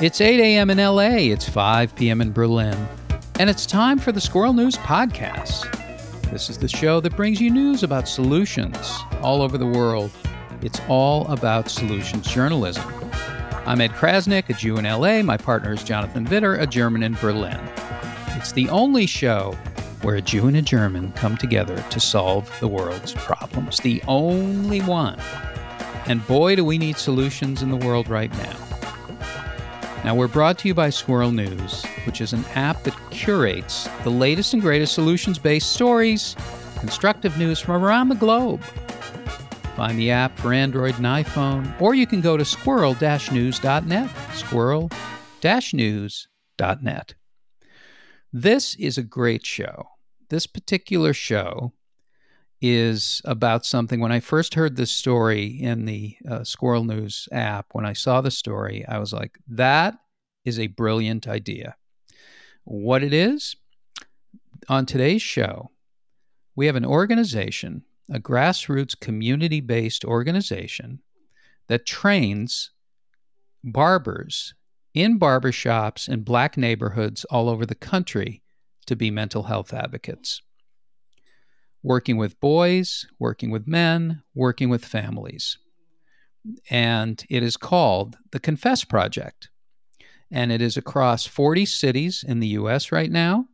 [0.00, 0.70] It's 8 a.m.
[0.70, 2.20] in LA, it's 5 p.m.
[2.20, 2.86] in Berlin,
[3.40, 5.72] and it's time for the Squirrel News Podcast.
[6.30, 8.76] This is the show that brings you news about solutions
[9.22, 10.12] all over the world.
[10.62, 12.84] It's all about solutions journalism.
[13.66, 15.20] I'm Ed Crasnick, a Jew in LA.
[15.22, 17.58] My partner is Jonathan Widder, a German in Berlin.
[18.36, 19.58] It's the only show
[20.02, 23.78] where a Jew and a German come together to solve the world's problems.
[23.78, 25.18] The only one.
[26.06, 28.67] And boy, do we need solutions in the world right now.
[30.04, 34.10] Now, we're brought to you by Squirrel News, which is an app that curates the
[34.10, 36.36] latest and greatest solutions based stories,
[36.78, 38.62] constructive news from around the globe.
[39.76, 44.10] Find the app for Android and iPhone, or you can go to squirrel news.net.
[44.34, 44.90] Squirrel
[45.72, 47.14] news.net.
[48.32, 49.88] This is a great show.
[50.30, 51.72] This particular show
[52.60, 54.00] is about something.
[54.00, 58.20] When I first heard this story in the uh, Squirrel News app, when I saw
[58.20, 59.98] the story, I was like, that
[60.44, 61.76] is a brilliant idea.
[62.64, 63.56] What it is?
[64.68, 65.70] On today's show,
[66.56, 71.00] we have an organization, a grassroots community based organization
[71.68, 72.72] that trains
[73.62, 74.54] barbers
[74.94, 78.42] in barbershops in black neighborhoods all over the country
[78.86, 80.42] to be mental health advocates
[81.82, 85.58] working with boys, working with men, working with families.
[86.70, 89.50] And it is called the Confess Project.
[90.30, 93.46] And it is across 40 cities in the US right now.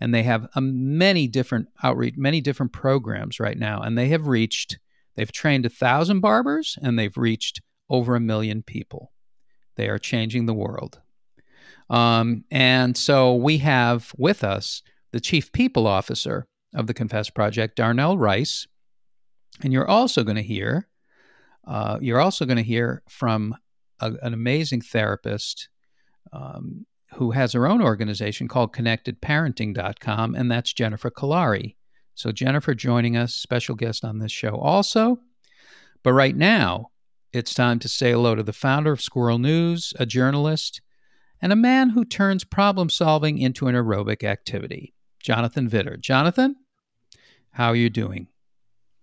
[0.00, 3.80] And they have a many different outreach, many different programs right now.
[3.80, 4.78] And they have reached,
[5.16, 7.60] they've trained a thousand barbers and they've reached
[7.90, 9.12] over a million people.
[9.76, 11.00] They are changing the world.
[11.90, 14.82] Um, and so we have with us
[15.12, 18.66] the chief people officer of the Confess Project, Darnell Rice.
[19.62, 20.88] And you're also going to hear,
[21.66, 23.54] uh, you're also going to hear from
[24.00, 25.68] a, an amazing therapist
[26.32, 31.76] um, who has her own organization called ConnectedParenting.com, and that's Jennifer Kolari.
[32.14, 35.20] So Jennifer joining us, special guest on this show also.
[36.02, 36.90] But right now,
[37.32, 40.80] it's time to say hello to the founder of Squirrel News, a journalist,
[41.40, 44.94] and a man who turns problem solving into an aerobic activity.
[45.28, 45.98] Jonathan Widder.
[45.98, 46.56] Jonathan,
[47.50, 48.28] how are you doing?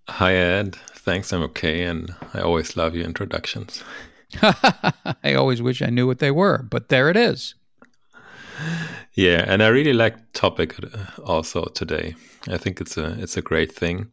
[0.09, 0.75] Hi, Ed.
[0.75, 1.83] Thanks, I'm okay.
[1.83, 3.83] And I always love your introductions.
[4.41, 7.53] I always wish I knew what they were, but there it is.
[9.13, 12.15] Yeah, and I really like topic uh, also today.
[12.47, 14.11] I think it's a it's a great thing.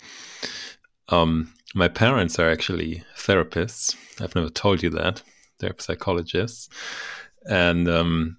[1.09, 3.97] Um, my parents are actually therapists.
[4.21, 5.23] I've never told you that.
[5.61, 6.69] They're psychologists,
[7.49, 8.37] and um,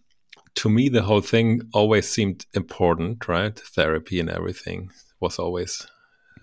[0.55, 3.57] to me, the whole thing always seemed important, right?
[3.57, 5.87] Therapy and everything was always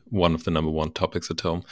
[0.06, 1.62] one of the number one topics at home.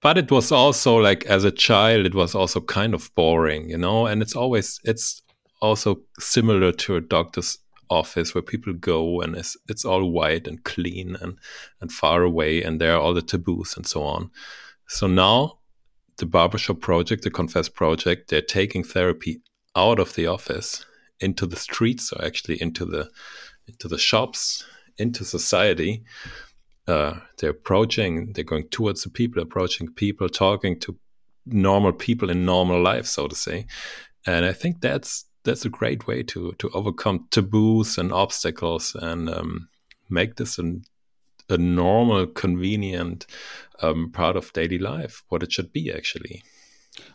[0.00, 3.78] But it was also like as a child, it was also kind of boring, you
[3.78, 4.06] know.
[4.06, 5.22] And it's always it's
[5.60, 10.64] also similar to a doctor's office where people go and it's, it's all white and
[10.64, 11.38] clean and
[11.80, 14.30] and far away, and there are all the taboos and so on.
[14.88, 15.58] So now
[16.18, 19.40] the barbershop project, the Confess project, they're taking therapy
[19.74, 20.84] out of the office
[21.22, 23.10] into the streets or actually into the
[23.66, 24.64] into the shops
[24.98, 26.04] into society.
[26.88, 30.98] Uh, they're approaching they're going towards the people approaching people talking to
[31.46, 33.66] normal people in normal life so to say.
[34.26, 39.28] And i think that's that's a great way to to overcome taboos and obstacles and
[39.28, 39.68] um,
[40.08, 40.82] make this an,
[41.48, 43.26] a normal convenient
[43.80, 46.42] um, part of daily life what it should be actually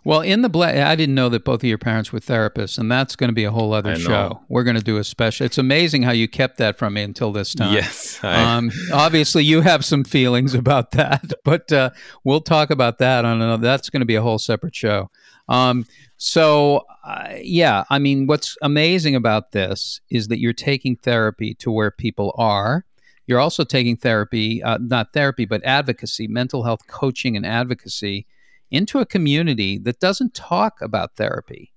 [0.04, 2.92] well, in the black, I didn't know that both of your parents were therapists, and
[2.92, 4.42] that's going to be a whole other show.
[4.48, 5.46] We're going to do a special.
[5.46, 7.74] It's amazing how you kept that from me until this time.
[7.74, 8.20] Yes.
[8.24, 8.56] I...
[8.56, 11.92] Um, obviously, you have some feelings about that, but uh,
[12.24, 13.62] we'll talk about that on another.
[13.62, 15.12] That's going to be a whole separate show.
[15.50, 15.86] Um,
[16.18, 21.70] so, uh, yeah, I mean, what's amazing about this is that you're taking therapy to
[21.70, 22.86] where people are.
[23.28, 28.26] You're also taking therapy, uh, not therapy, but advocacy, mental health coaching and advocacy
[28.72, 31.74] into a community that doesn't talk about therapy,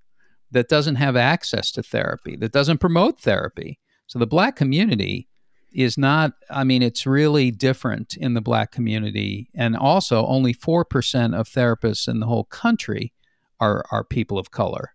[0.50, 3.78] that doesn't have access to therapy, that doesn't promote therapy.
[4.06, 5.28] So the black community
[5.72, 9.50] is not, I mean, it's really different in the black community.
[9.54, 13.12] And also, only 4% of therapists in the whole country
[13.60, 14.94] are, are people of color.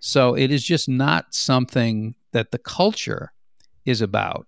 [0.00, 3.32] So it is just not something that the culture
[3.84, 4.46] is about.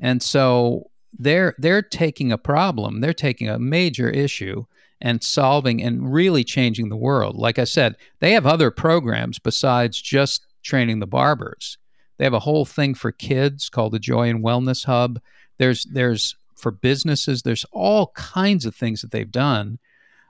[0.00, 4.64] And so they're they're taking a problem, they're taking a major issue
[5.00, 7.36] and solving and really changing the world.
[7.36, 11.78] Like I said, they have other programs besides just training the barbers.
[12.18, 15.20] They have a whole thing for kids called the Joy and Wellness Hub.
[15.58, 17.42] There's there's for businesses.
[17.42, 19.78] There's all kinds of things that they've done,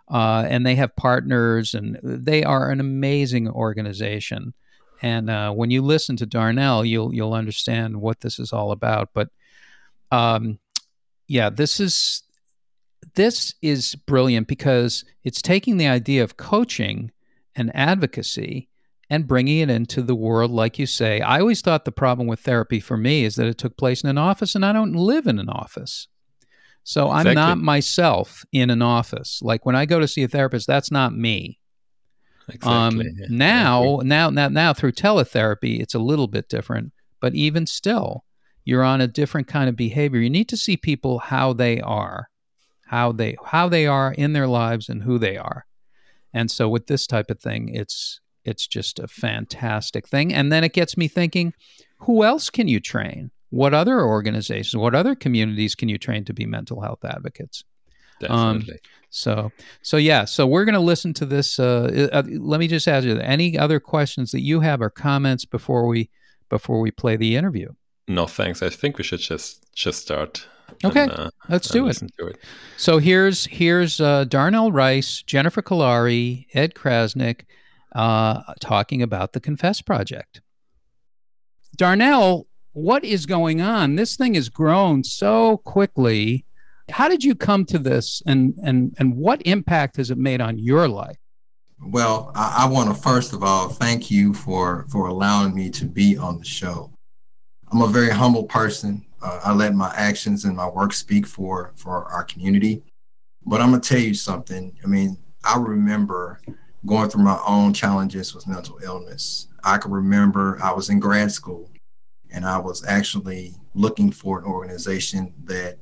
[0.08, 4.54] uh, and they have partners, and they are an amazing organization.
[5.02, 9.10] And uh, when you listen to Darnell, you'll you'll understand what this is all about.
[9.12, 9.30] But
[10.12, 10.60] um,
[11.26, 12.22] yeah, this is
[13.14, 17.10] this is brilliant because it's taking the idea of coaching
[17.54, 18.68] and advocacy
[19.08, 21.20] and bringing it into the world, like you say.
[21.20, 24.10] I always thought the problem with therapy for me is that it took place in
[24.10, 26.06] an office, and I don't live in an office.
[26.84, 27.30] So exactly.
[27.30, 29.40] I'm not myself in an office.
[29.42, 31.58] Like when I go to see a therapist, that's not me.
[32.48, 32.72] Exactly.
[32.72, 33.26] Um, yeah.
[33.28, 36.92] Now, now, now, now, through teletherapy, it's a little bit different.
[37.20, 38.24] But even still,
[38.64, 40.20] you're on a different kind of behavior.
[40.20, 42.30] You need to see people how they are,
[42.90, 45.64] how they how they are in their lives, and who they are.
[46.34, 50.34] And so, with this type of thing, it's it's just a fantastic thing.
[50.34, 51.54] And then it gets me thinking,
[51.98, 53.30] who else can you train?
[53.50, 57.62] What other organizations, what other communities can you train to be mental health advocates?
[58.18, 58.74] Definitely.
[58.74, 58.78] Um,
[59.10, 59.52] so,
[59.82, 60.24] so yeah.
[60.24, 61.60] So we're going to listen to this.
[61.60, 65.44] Uh, uh, let me just ask you: any other questions that you have or comments
[65.44, 66.10] before we
[66.48, 67.68] before we play the interview?
[68.08, 68.62] No, thanks.
[68.62, 70.48] I think we should just just start.
[70.84, 72.02] Okay, and, uh, let's do it.
[72.02, 72.38] it.
[72.76, 77.42] So here's here's uh, Darnell Rice, Jennifer Kolari, Ed Crasnick
[77.94, 80.40] uh, talking about the Confess Project.
[81.76, 83.96] Darnell, what is going on?
[83.96, 86.44] This thing has grown so quickly.
[86.90, 90.58] How did you come to this, and and and what impact has it made on
[90.58, 91.16] your life?
[91.82, 95.86] Well, I, I want to first of all thank you for for allowing me to
[95.86, 96.92] be on the show.
[97.72, 99.06] I'm a very humble person.
[99.22, 102.82] Uh, I let my actions and my work speak for for our community.
[103.44, 104.76] But I'm gonna tell you something.
[104.84, 106.40] I mean, I remember
[106.86, 109.48] going through my own challenges with mental illness.
[109.64, 111.70] I can remember I was in grad school
[112.32, 115.78] and I was actually looking for an organization that,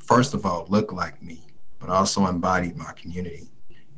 [0.00, 1.46] first of all, looked like me,
[1.78, 3.48] but also embodied my community.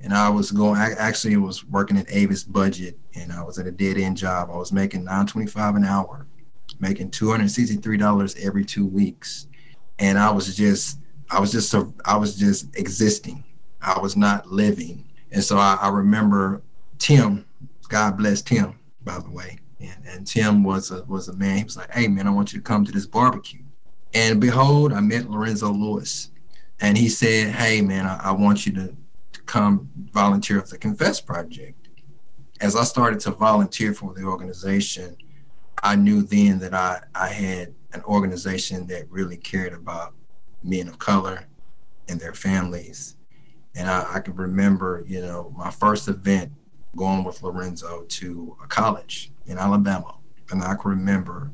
[0.03, 3.67] And I was going, I actually was working at Avis Budget and I was at
[3.67, 4.49] a dead end job.
[4.51, 6.27] I was making 925 an hour,
[6.81, 9.47] making $263 every two weeks.
[9.99, 10.99] And I was just,
[11.31, 11.75] I was just,
[12.05, 13.45] I was just existing.
[13.83, 15.05] I was not living.
[15.33, 16.63] And so I, I remember
[16.99, 17.47] Tim,
[17.89, 19.59] God bless Tim, by the way.
[19.81, 21.59] And, and Tim was a, was a man.
[21.59, 23.63] He was like, "Hey man, I want you to come to this barbecue."
[24.13, 26.31] And behold, I met Lorenzo Lewis,
[26.81, 28.95] and he said, "Hey man, I, I want you to,
[29.33, 31.77] to come volunteer for the Confess Project."
[32.61, 35.17] As I started to volunteer for the organization,
[35.83, 40.15] I knew then that I I had an organization that really cared about
[40.63, 41.47] men of color
[42.09, 43.17] and their families
[43.75, 46.53] and I, I can remember, you know, my first event
[46.97, 50.17] going with Lorenzo to a college in Alabama.
[50.51, 51.53] And I can remember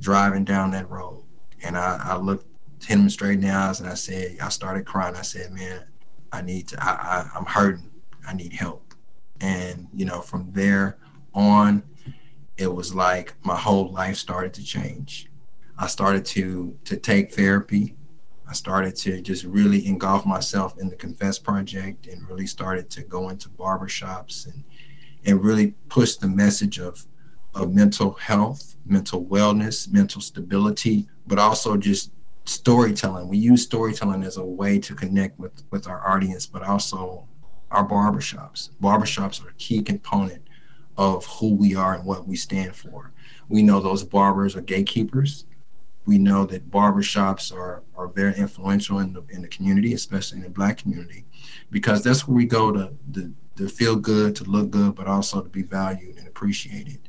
[0.00, 1.24] driving down that road.
[1.62, 2.46] And I, I looked
[2.84, 5.14] him straight in the eyes and I said, I started crying.
[5.14, 5.84] I said, man,
[6.32, 7.90] I need to, I, I, I'm hurting.
[8.26, 8.94] I need help.
[9.40, 10.98] And, you know, from there
[11.34, 11.82] on,
[12.56, 15.30] it was like my whole life started to change.
[15.78, 17.96] I started to to take therapy.
[18.48, 23.02] I started to just really engulf myself in the Confess Project and really started to
[23.02, 24.64] go into barbershops and
[25.24, 27.06] and really push the message of
[27.54, 32.10] of mental health, mental wellness, mental stability, but also just
[32.44, 33.28] storytelling.
[33.28, 37.26] We use storytelling as a way to connect with with our audience, but also
[37.70, 38.70] our barbershops.
[38.82, 40.42] Barbershops are a key component
[40.96, 43.12] of who we are and what we stand for.
[43.48, 45.44] We know those barbers are gatekeepers
[46.04, 50.44] we know that barbershops are, are very influential in the, in the community, especially in
[50.44, 51.24] the black community,
[51.70, 55.40] because that's where we go to, to, to feel good, to look good, but also
[55.40, 57.08] to be valued and appreciated.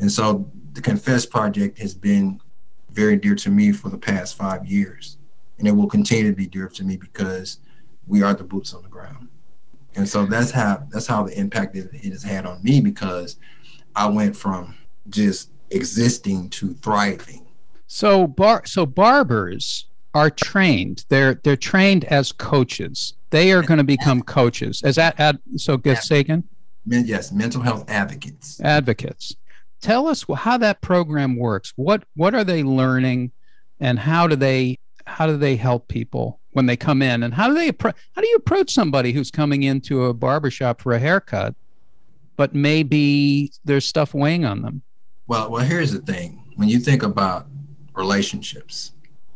[0.00, 2.40] And so the Confess Project has been
[2.90, 5.18] very dear to me for the past five years.
[5.58, 7.60] And it will continue to be dear to me because
[8.06, 9.28] we are the boots on the ground.
[9.96, 13.36] And so that's how that's how the impact it, it has had on me because
[13.94, 14.74] I went from
[15.08, 17.44] just existing to thriving
[17.94, 21.04] so bar so barbers are trained.
[21.08, 23.14] They're they're trained as coaches.
[23.30, 24.82] They are going to become coaches.
[24.84, 25.76] Is that ad, so?
[25.76, 26.42] Get Sagan.
[26.86, 28.60] Yes, mental health advocates.
[28.60, 29.36] Advocates.
[29.80, 31.72] Tell us how that program works.
[31.76, 33.30] What what are they learning,
[33.78, 37.22] and how do they how do they help people when they come in?
[37.22, 40.92] And how do they how do you approach somebody who's coming into a barbershop for
[40.92, 41.54] a haircut,
[42.36, 44.82] but maybe there's stuff weighing on them?
[45.26, 46.40] Well, well, here's the thing.
[46.56, 47.46] When you think about
[47.94, 48.92] relationships.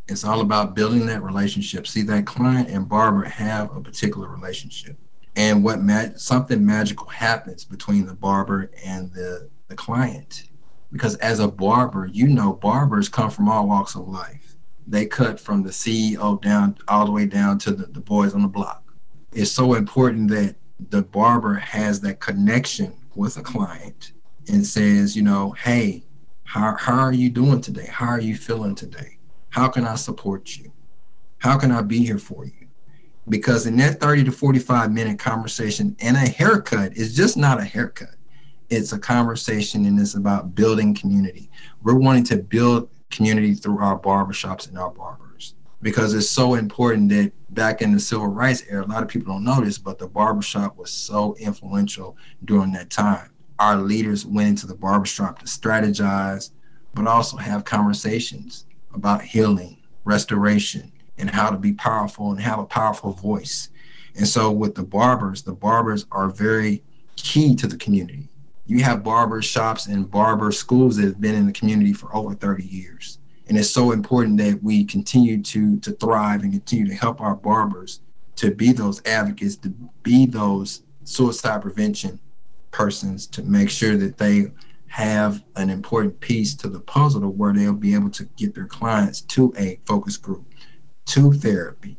[0.09, 1.87] It's all about building that relationship.
[1.87, 4.97] See, that client and barber have a particular relationship.
[5.37, 10.45] And what ma- something magical happens between the barber and the, the client.
[10.91, 14.57] Because as a barber, you know, barbers come from all walks of life.
[14.89, 18.41] They cut from the CEO down all the way down to the, the boys on
[18.41, 18.83] the block.
[19.33, 20.57] It's so important that
[20.89, 24.13] the barber has that connection with a client
[24.49, 26.05] and says, you know, hey,
[26.45, 27.87] how, how are you doing today?
[27.87, 29.19] How are you feeling today?
[29.51, 30.73] How can I support you?
[31.37, 32.69] How can I be here for you?
[33.29, 37.65] Because in that 30 to 45 minute conversation and a haircut is just not a
[37.65, 38.15] haircut.
[38.71, 41.51] It's a conversation and it's about building community.
[41.83, 47.09] We're wanting to build community through our barbershops and our barbers because it's so important
[47.11, 49.99] that back in the civil rights era, a lot of people don't know this, but
[49.99, 53.31] the barbershop was so influential during that time.
[53.59, 56.51] Our leaders went into the barbershop to strategize,
[56.95, 62.67] but also have conversations about healing, restoration, and how to be powerful and have a
[62.67, 63.71] powerful voice.
[64.17, 66.83] And so with the barbers, the barbers are very
[67.17, 68.29] key to the community.
[68.69, 72.35] You have barber shops and barber schools that have been in the community for over
[72.35, 73.19] 30 years.
[73.49, 77.35] And it's so important that we continue to to thrive and continue to help our
[77.35, 78.01] barbers
[78.37, 79.71] to be those advocates, to
[80.03, 82.21] be those suicide prevention
[82.71, 84.53] persons, to make sure that they
[84.89, 88.67] have an important piece to the puzzle to where they'll be able to get their
[88.67, 90.45] clients to a focus group,
[91.07, 91.97] to therapy.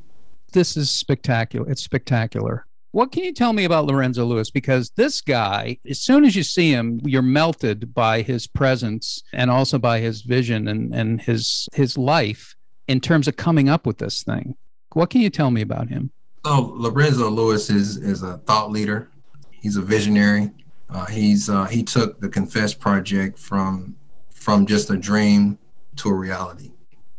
[0.51, 1.69] This is spectacular.
[1.69, 2.67] It's spectacular.
[2.91, 4.49] What can you tell me about Lorenzo Lewis?
[4.49, 9.51] Because this guy, as soon as you see him, you're melted by his presence and
[9.51, 12.55] also by his vision and, and his his life
[12.87, 14.55] in terms of coming up with this thing.
[14.93, 16.09] What can you tell me about him?
[16.45, 19.11] So Lorenzo Lewis is is a thought leader.
[19.51, 20.49] He's a visionary.
[20.89, 23.95] Uh, he's uh, he took the Confess project from
[24.31, 25.59] from just a dream
[25.97, 26.71] to a reality,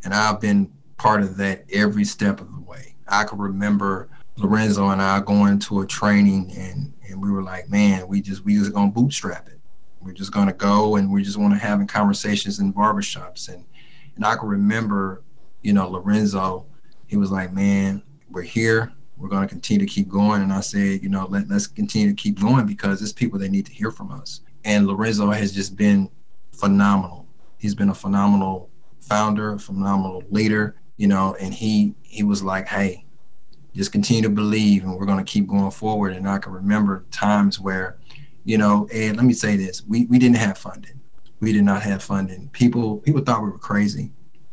[0.03, 2.97] and I've been part of that every step of the way.
[3.07, 4.09] I can remember
[4.41, 8.45] Lorenzo and I going to a training and and we were like, man, we just
[8.45, 9.61] we just gonna bootstrap it.
[10.01, 13.65] We're just gonna go and we just want to having conversations in barbershops and
[14.17, 15.23] and I can remember,
[15.63, 16.67] you know, Lorenzo,
[17.07, 18.93] he was like, man, we're here.
[19.17, 20.43] We're to continue to keep going.
[20.43, 23.51] And I said, you know, let, let's continue to keep going because there's people that
[23.51, 24.41] need to hear from us.
[24.65, 26.11] And Lorenzo has just been
[26.53, 27.27] phenomenal.
[27.59, 28.71] He's been a phenomenal
[29.01, 33.05] founder, a phenomenal leader, you know, and he he was like, hey,
[33.75, 36.13] just continue to believe and we're going to keep going forward.
[36.13, 37.99] And i can remember times where
[38.45, 39.85] you know and let me say this.
[39.87, 41.01] We, we didn't have funding.
[41.41, 42.49] We did not have funding.
[42.51, 44.13] People people thought we were crazy.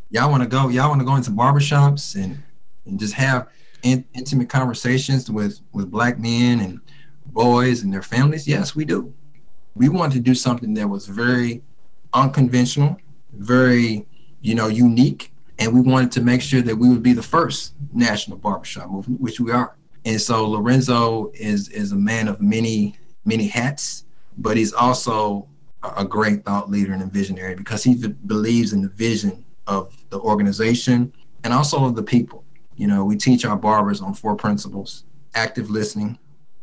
[0.09, 2.41] Y'all want to go y'all want to go into barbershops and
[2.85, 3.49] and just have
[3.83, 6.79] in, intimate conversations with with black men and
[7.27, 8.47] boys and their families?
[8.47, 9.13] Yes we do.
[9.75, 11.61] We wanted to do something that was very
[12.13, 12.97] unconventional
[13.33, 14.05] very
[14.41, 17.73] you know unique and we wanted to make sure that we would be the first
[17.93, 19.75] national barbershop movement, which we are.
[20.05, 22.95] And so Lorenzo is is a man of many
[23.25, 24.05] many hats,
[24.37, 25.47] but he's also
[25.95, 27.95] a great thought leader and a visionary because he
[28.25, 32.43] believes in the vision of the organization and also of the people.
[32.75, 35.03] You know, we teach our barbers on four principles:
[35.35, 36.17] active listening,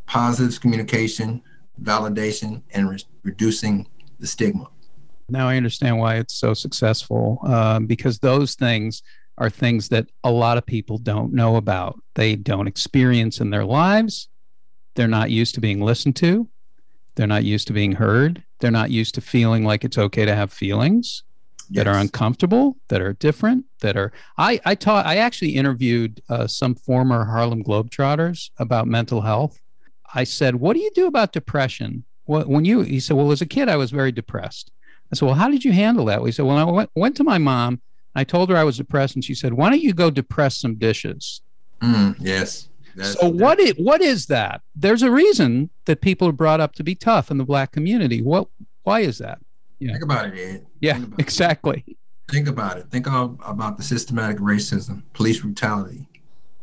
[0.05, 1.41] positive communication,
[1.81, 3.87] validation, and re- reducing
[4.19, 4.69] the stigma.
[5.29, 9.01] Now I understand why it's so successful um, because those things
[9.37, 11.99] are things that a lot of people don't know about.
[12.13, 14.29] They don't experience in their lives.
[14.95, 16.47] They're not used to being listened to.
[17.15, 18.43] They're not used to being heard.
[18.59, 21.23] They're not used to feeling like it's okay to have feelings
[21.69, 21.83] yes.
[21.83, 24.11] that are uncomfortable, that are different, that are.
[24.37, 25.05] I I taught.
[25.05, 29.59] I actually interviewed uh, some former Harlem Globetrotters about mental health.
[30.13, 32.81] I said, "What do you do about depression?" What when you?
[32.81, 34.71] He said, "Well, as a kid, I was very depressed."
[35.11, 36.21] I said, Well, how did you handle that?
[36.21, 37.81] We said, Well, I went, went to my mom.
[38.15, 40.75] I told her I was depressed, and she said, Why don't you go depress some
[40.75, 41.41] dishes?
[41.81, 42.69] Mm, yes.
[42.95, 44.61] That's, so what is, what is that?
[44.73, 48.21] There's a reason that people are brought up to be tough in the black community.
[48.21, 48.47] What
[48.83, 49.39] why is that?
[49.79, 49.91] Yeah.
[49.91, 50.65] Think about it, Ed.
[50.79, 51.83] Yeah, exactly.
[51.87, 51.97] It.
[52.31, 52.89] Think about it.
[52.89, 56.07] Think of, about the systematic racism, police brutality,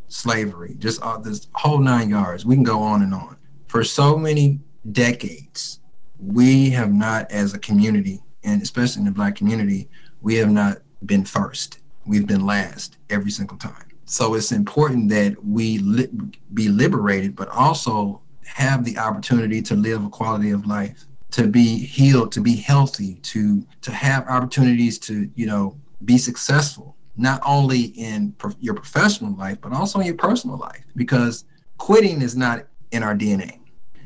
[0.08, 2.46] slavery, just all this whole nine yards.
[2.46, 3.36] We can go on and on.
[3.66, 4.60] For so many
[4.92, 5.80] decades,
[6.18, 9.88] we have not, as a community, and especially in the black community,
[10.20, 11.78] we have not been first.
[12.06, 13.86] We've been last every single time.
[14.04, 16.10] So it's important that we li-
[16.52, 21.78] be liberated, but also have the opportunity to live a quality of life, to be
[21.78, 27.80] healed, to be healthy, to to have opportunities to you know be successful, not only
[27.96, 31.44] in pro- your professional life, but also in your personal life, because
[31.78, 33.61] quitting is not in our DNA.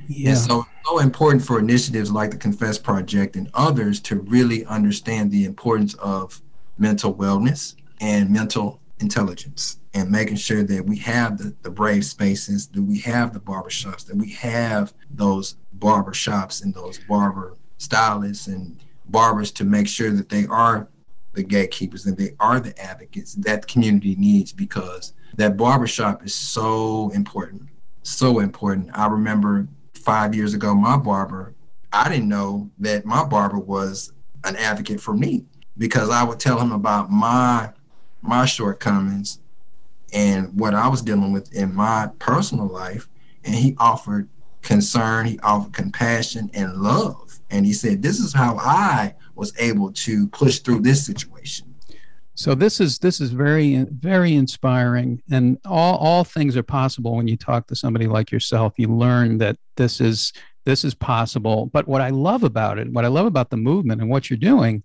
[0.08, 0.30] Yeah.
[0.30, 5.30] And so so important for initiatives like the Confess Project and others to really understand
[5.30, 6.40] the importance of
[6.78, 12.68] mental wellness and mental intelligence and making sure that we have the, the brave spaces,
[12.68, 18.78] that we have the barbershops, that we have those barbershops and those barber stylists and
[19.06, 20.88] barbers to make sure that they are
[21.32, 26.34] the gatekeepers and they are the advocates that the community needs because that barbershop is
[26.34, 27.62] so important.
[28.02, 28.90] So important.
[28.94, 29.66] I remember
[30.06, 31.52] five years ago, my barber,
[31.92, 34.12] I didn't know that my barber was
[34.44, 35.44] an advocate for me
[35.78, 37.70] because I would tell him about my
[38.22, 39.40] my shortcomings
[40.12, 43.08] and what I was dealing with in my personal life,
[43.44, 44.28] and he offered
[44.62, 49.90] concern, he offered compassion and love, and he said, "This is how I was able
[49.92, 51.74] to push through this situation."
[52.36, 57.26] So this is this is very very inspiring, and all all things are possible when
[57.26, 58.74] you talk to somebody like yourself.
[58.76, 60.34] You learn that this is
[60.66, 61.66] this is possible.
[61.72, 64.36] But what I love about it, what I love about the movement and what you're
[64.36, 64.82] doing,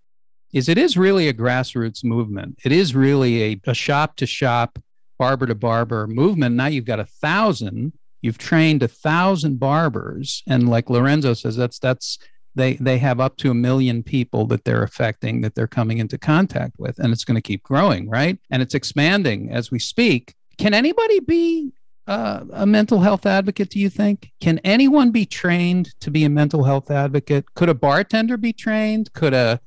[0.53, 2.57] is it is really a grassroots movement.
[2.63, 4.79] It is really a, a shop to shop,
[5.19, 6.55] barber to barber movement.
[6.55, 7.91] Now you've got a thousand.
[8.21, 12.17] You've trained a thousand barbers, and like Lorenzo says, that's that's
[12.55, 16.17] they they have up to a million people that they're affecting that they're coming into
[16.17, 18.37] contact with and it's going to keep growing right?
[18.49, 20.35] And it's expanding as we speak.
[20.57, 21.73] Can anybody be
[22.07, 24.31] uh, a mental health advocate do you think?
[24.41, 27.53] Can anyone be trained to be a mental health advocate?
[27.53, 29.13] Could a bartender be trained?
[29.13, 29.59] Could a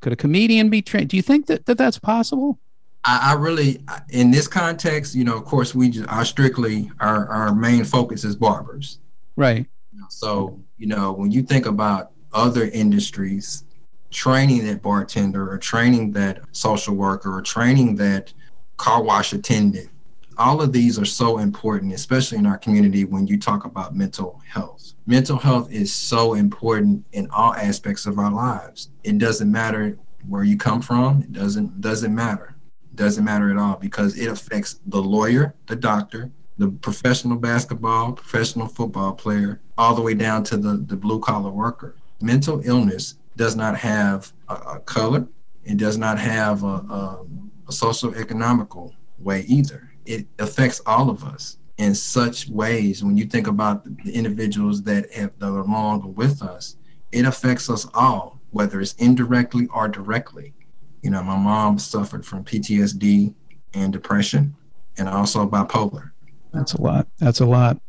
[0.00, 1.08] could a comedian be trained?
[1.08, 2.60] Do you think that, that that's possible?
[3.04, 7.26] I, I really in this context you know of course we just are strictly our,
[7.28, 9.00] our main focus is barbers.
[9.36, 9.66] Right.
[10.10, 13.64] So you know when you think about other industries
[14.10, 18.32] training that bartender or training that social worker or training that
[18.76, 19.90] car wash attendant.
[20.38, 24.40] All of these are so important, especially in our community when you talk about mental
[24.48, 24.94] health.
[25.06, 28.90] Mental health is so important in all aspects of our lives.
[29.02, 32.54] It doesn't matter where you come from, it doesn't doesn't matter.
[32.90, 38.12] It doesn't matter at all because it affects the lawyer, the doctor, the professional basketball,
[38.12, 43.14] professional football player, all the way down to the, the blue collar worker mental illness
[43.36, 45.26] does not have a, a color.
[45.64, 47.26] It does not have a, a,
[47.68, 49.90] a social economical way either.
[50.06, 53.04] It affects all of us in such ways.
[53.04, 56.76] When you think about the individuals that have that are no longer with us,
[57.12, 60.54] it affects us all, whether it's indirectly or directly.
[61.02, 63.34] You know, my mom suffered from PTSD
[63.74, 64.56] and depression,
[64.96, 66.10] and also bipolar.
[66.52, 67.06] That's a lot.
[67.18, 67.80] That's a lot.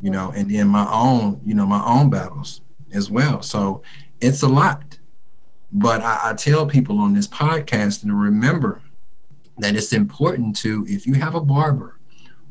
[0.00, 2.60] You know, and then my own, you know, my own battles
[2.96, 3.42] as well.
[3.42, 3.82] So
[4.20, 4.98] it's a lot.
[5.72, 8.80] But I, I tell people on this podcast to remember
[9.58, 11.98] that it's important to, if you have a barber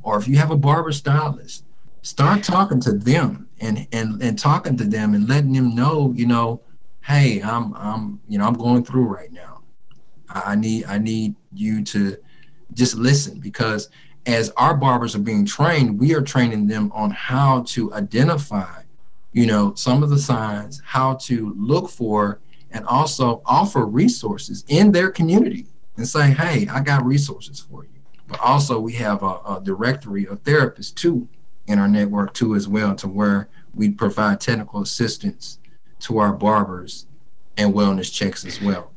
[0.04, 1.66] or if you have a barber stylist,
[2.02, 6.28] start talking to them and, and, and talking to them and letting them know, you
[6.28, 6.62] know,
[7.04, 9.62] hey, I'm, I'm, you know, I'm going through right now.
[10.30, 12.18] I, I need, I need you to
[12.74, 13.90] just listen because
[14.26, 18.82] as our barbers are being trained, we are training them on how to identify
[19.36, 22.40] you know, some of the signs, how to look for,
[22.72, 25.66] and also offer resources in their community
[25.98, 27.90] and say, hey, I got resources for you.
[28.28, 31.28] But also, we have a, a directory of therapists too
[31.68, 35.60] in our network too, as well, to where we provide technical assistance
[36.00, 37.06] to our barbers
[37.58, 38.94] and wellness checks as well.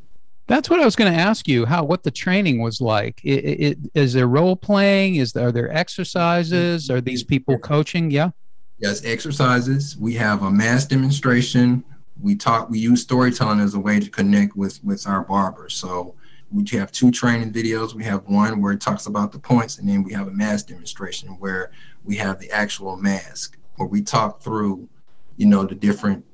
[0.46, 1.66] That's what I was going to ask you.
[1.66, 3.20] How what the training was like?
[3.24, 5.16] It, it, is there role playing?
[5.16, 6.86] Is there are there exercises?
[6.86, 6.96] Mm-hmm.
[6.96, 8.12] Are these people coaching?
[8.12, 8.30] Yeah.
[8.78, 9.96] Yes, exercises.
[9.96, 11.84] We have a mask demonstration.
[12.20, 12.70] We talk.
[12.70, 15.74] We use storytelling as a way to connect with with our barbers.
[15.74, 16.14] So
[16.52, 17.94] we have two training videos.
[17.94, 20.68] We have one where it talks about the points, and then we have a mask
[20.68, 21.72] demonstration where
[22.04, 24.88] we have the actual mask, where we talk through,
[25.36, 26.24] you know, the different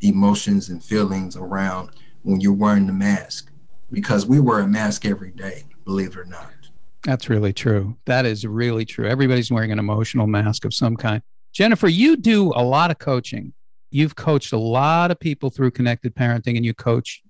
[0.00, 1.90] emotions and feelings around
[2.22, 3.50] when you're wearing the mask,
[3.90, 5.64] because we wear a mask every day.
[5.84, 6.52] Believe it or not.
[7.02, 7.96] That's really true.
[8.06, 9.06] That is really true.
[9.06, 11.22] Everybody's wearing an emotional mask of some kind.
[11.54, 13.52] Jennifer, you do a lot of coaching.
[13.92, 17.22] You've coached a lot of people through connected parenting and you coach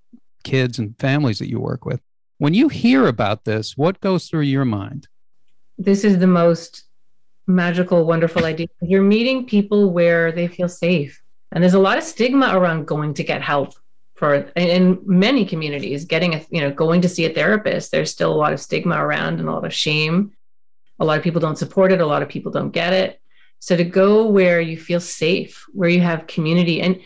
[0.45, 2.01] kids and families that you work with.
[2.39, 5.09] When you hear about this, what goes through your mind?
[5.77, 6.85] This is the most
[7.47, 8.69] magical, wonderful idea.
[8.81, 11.23] You're meeting people where they feel safe.
[11.53, 13.75] And there's a lot of stigma around going to get help
[14.15, 18.33] for in many communities getting a you know going to see a therapist there's still
[18.33, 20.33] a lot of stigma around and a lot of shame
[21.01, 23.21] a lot of people don't support it a lot of people don't get it
[23.65, 27.01] so to go where you feel safe, where you have community, and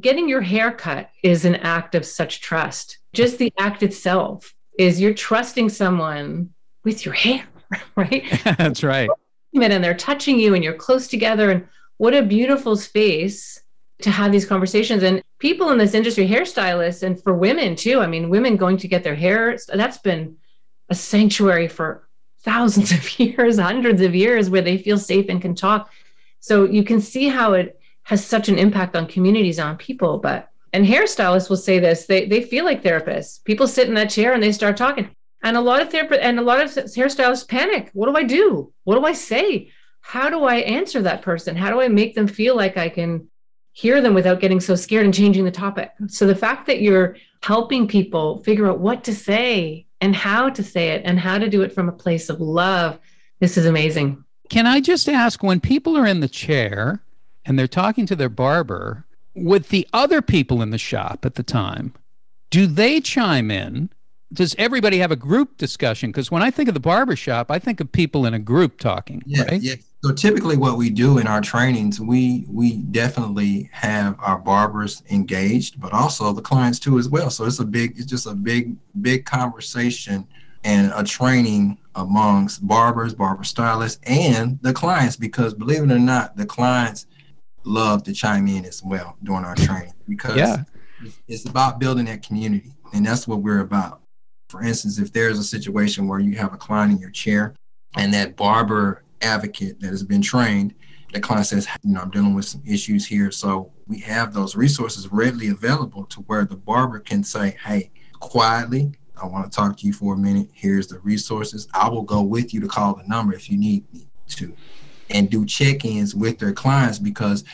[0.00, 2.98] getting your hair cut is an act of such trust.
[3.12, 6.50] Just the act itself is you're trusting someone
[6.82, 7.44] with your hair,
[7.96, 8.24] right?
[8.58, 9.08] That's right.
[9.54, 11.48] And they're touching you and you're close together.
[11.48, 11.68] And
[11.98, 13.62] what a beautiful space
[14.02, 15.04] to have these conversations.
[15.04, 18.00] And people in this industry, hairstylists, and for women too.
[18.00, 20.38] I mean, women going to get their hair, that's been
[20.88, 22.08] a sanctuary for
[22.42, 25.90] thousands of years, hundreds of years, where they feel safe and can talk.
[26.40, 30.18] So you can see how it has such an impact on communities, on people.
[30.18, 33.42] But and hairstylists will say this: they they feel like therapists.
[33.44, 35.10] People sit in that chair and they start talking,
[35.42, 37.90] and a lot of therapists and a lot of hairstylists panic.
[37.92, 38.72] What do I do?
[38.84, 39.70] What do I say?
[40.02, 41.56] How do I answer that person?
[41.56, 43.28] How do I make them feel like I can
[43.72, 45.90] hear them without getting so scared and changing the topic.
[46.08, 50.62] So the fact that you're helping people figure out what to say and how to
[50.62, 52.98] say it and how to do it from a place of love,
[53.40, 54.24] this is amazing.
[54.48, 57.02] Can I just ask when people are in the chair
[57.44, 61.42] and they're talking to their barber with the other people in the shop at the
[61.42, 61.94] time,
[62.50, 63.90] do they chime in?
[64.32, 66.10] Does everybody have a group discussion?
[66.10, 68.78] Because when I think of the barber shop, I think of people in a group
[68.78, 69.22] talking.
[69.26, 69.60] Yeah, right?
[69.60, 69.74] yeah.
[70.02, 75.78] So typically, what we do in our trainings, we we definitely have our barbers engaged,
[75.78, 77.28] but also the clients too as well.
[77.28, 80.26] So it's a big, it's just a big, big conversation
[80.64, 85.16] and a training amongst barbers, barber stylists, and the clients.
[85.16, 87.06] Because believe it or not, the clients
[87.64, 90.64] love to chime in as well during our training because Yeah.
[91.28, 94.00] it's about building that community, and that's what we're about.
[94.48, 97.54] For instance, if there's a situation where you have a client in your chair
[97.96, 100.74] and that barber advocate that has been trained,
[101.12, 103.30] the client says, you know, I'm dealing with some issues here.
[103.30, 108.92] So we have those resources readily available to where the barber can say, hey, quietly,
[109.20, 110.48] I want to talk to you for a minute.
[110.52, 111.68] Here's the resources.
[111.74, 114.54] I will go with you to call the number if you need me to.
[115.10, 117.44] And do check ins with their clients because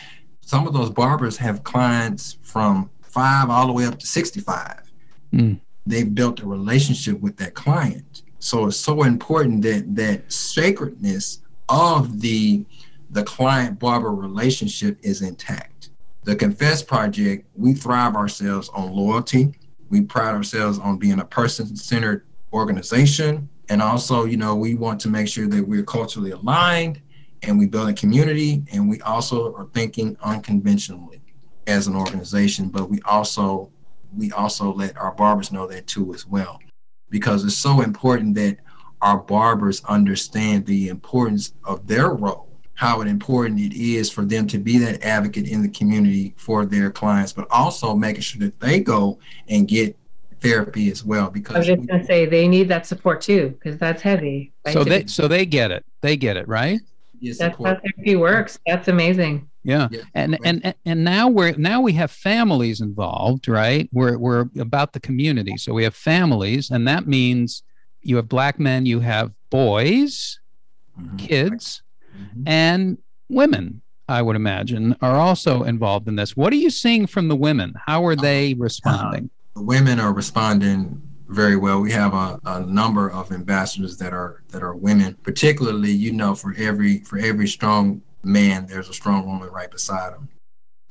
[0.42, 4.92] some of those barbers have clients from five all the way up to 65.
[5.32, 5.60] Mm.
[5.86, 8.22] They've built a relationship with that client.
[8.38, 12.64] So it's so important that that sacredness of the
[13.10, 15.90] the client barber relationship is intact.
[16.24, 19.52] The Confess Project, we thrive ourselves on loyalty.
[19.88, 23.48] We pride ourselves on being a person-centered organization.
[23.68, 27.00] And also, you know, we want to make sure that we're culturally aligned
[27.42, 31.20] and we build a community and we also are thinking unconventionally
[31.68, 33.70] as an organization, but we also
[34.16, 36.58] we also let our barbers know that too as well
[37.10, 38.56] because it's so important that
[39.06, 44.58] our barbers understand the importance of their role how important it is for them to
[44.58, 48.80] be that advocate in the community for their clients but also making sure that they
[48.80, 49.96] go and get
[50.40, 53.50] therapy as well because I was just going to say they need that support too
[53.50, 54.52] because that's heavy.
[54.64, 54.72] right?
[54.72, 55.84] So they so they get it.
[56.02, 56.80] They get it, right?
[57.22, 58.58] it's that's how therapy works.
[58.66, 59.48] That's amazing.
[59.62, 59.88] Yeah.
[59.90, 60.02] Yeah.
[60.14, 63.88] And and and now we're now we have families involved, right?
[63.92, 65.56] We're we're about the community.
[65.56, 67.62] So we have families and that means
[68.06, 70.38] you have black men, you have boys,
[71.00, 71.18] Mhm.
[71.18, 71.82] kids,
[72.16, 72.42] Mhm.
[72.46, 76.36] and women, I would imagine, are also involved in this.
[76.36, 77.74] What are you seeing from the women?
[77.86, 79.30] How are they responding?
[79.54, 81.80] the women are responding very well.
[81.80, 85.16] We have a, a number of ambassadors that are that are women.
[85.22, 90.12] Particularly, you know, for every for every strong man, there's a strong woman right beside
[90.12, 90.28] him.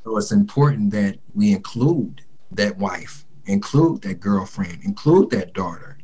[0.04, 5.95] So it's important that we include that wife, include that girlfriend, include that daughter,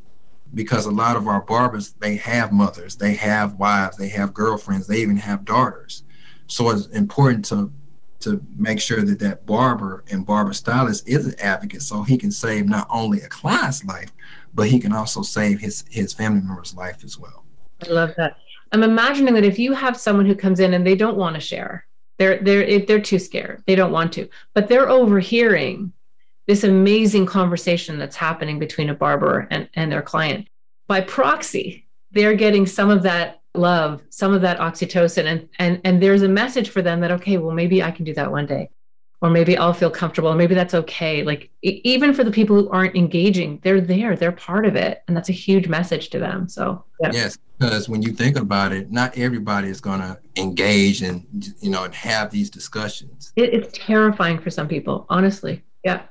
[0.54, 4.88] because a lot of our barbers they have mothers, they have wives, they have girlfriends,
[4.88, 6.04] they even have daughters.
[6.48, 7.72] So it's important to
[8.22, 12.32] to make sure that that barber and barber stylist is an advocate so he can
[12.32, 14.12] save not only a client's life
[14.54, 17.42] but he can also save his his family member's life as well
[17.88, 18.38] I love that.
[18.72, 21.42] I'm imagining that if you have someone who comes in and they don't want to
[21.42, 21.86] share,
[22.18, 23.64] they're they're they're too scared.
[23.66, 25.94] They don't want to, but they're overhearing
[26.48, 30.48] this amazing conversation that's happening between a barber and, and their client.
[30.88, 36.02] By proxy, they're getting some of that love, some of that oxytocin, and and and
[36.02, 38.70] there's a message for them that okay, well maybe I can do that one day,
[39.22, 41.24] or maybe I'll feel comfortable, or maybe that's okay.
[41.24, 45.16] Like even for the people who aren't engaging, they're there, they're part of it, and
[45.16, 46.50] that's a huge message to them.
[46.50, 47.12] So yeah.
[47.14, 51.24] yes because when you think about it not everybody is going to engage and
[51.62, 55.64] you know and have these discussions It, it's terrifying for some people, honestly.
[55.84, 56.04] Yeah.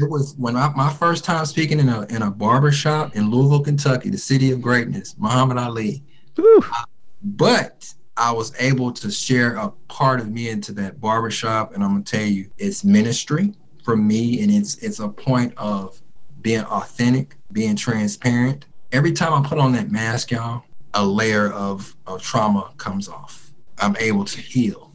[0.00, 3.30] it was when I, my first time speaking in a in a barber shop in
[3.30, 6.02] louisville kentucky the city of greatness muhammad ali
[6.36, 6.64] Whew.
[6.64, 6.84] Uh,
[7.22, 11.90] but I was able to share a part of me into that barbershop, and I'm
[11.90, 16.00] gonna tell you, it's ministry for me, and it's it's a point of
[16.40, 18.66] being authentic, being transparent.
[18.92, 20.64] Every time I put on that mask, y'all,
[20.94, 23.52] a layer of, of trauma comes off.
[23.78, 24.92] I'm able to heal.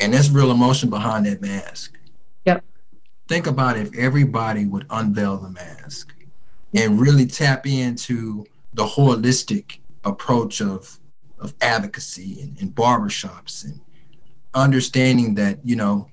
[0.00, 1.98] And there's real emotion behind that mask.
[3.32, 6.14] Think about if everybody would unveil the mask
[6.74, 11.00] and really tap into the holistic approach of
[11.38, 13.80] of advocacy and, and barbershops and
[14.52, 16.10] understanding that you know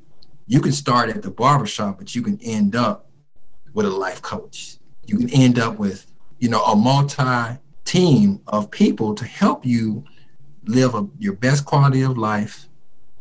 [0.47, 3.09] you can start at the barbershop but you can end up
[3.73, 4.77] with a life coach.
[5.05, 10.05] You can end up with you know a multi team of people to help you
[10.67, 12.69] live a, your best quality of life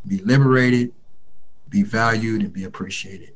[0.07, 0.93] be liberated
[1.69, 3.33] be valued and be appreciated